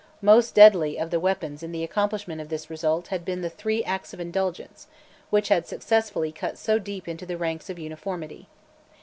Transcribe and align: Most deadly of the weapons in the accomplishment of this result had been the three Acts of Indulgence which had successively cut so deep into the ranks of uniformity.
Most 0.23 0.55
deadly 0.55 0.97
of 0.99 1.11
the 1.11 1.19
weapons 1.19 1.61
in 1.61 1.71
the 1.71 1.83
accomplishment 1.83 2.41
of 2.41 2.49
this 2.49 2.71
result 2.71 3.09
had 3.09 3.23
been 3.23 3.41
the 3.41 3.51
three 3.51 3.83
Acts 3.83 4.15
of 4.15 4.19
Indulgence 4.19 4.87
which 5.29 5.49
had 5.49 5.67
successively 5.67 6.31
cut 6.31 6.57
so 6.57 6.79
deep 6.79 7.07
into 7.07 7.27
the 7.27 7.37
ranks 7.37 7.69
of 7.69 7.77
uniformity. 7.77 8.47